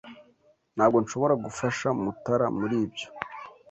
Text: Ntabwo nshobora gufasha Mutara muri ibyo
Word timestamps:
Ntabwo 0.75 0.97
nshobora 1.03 1.33
gufasha 1.45 1.87
Mutara 2.01 2.45
muri 2.59 2.75
ibyo 2.85 3.07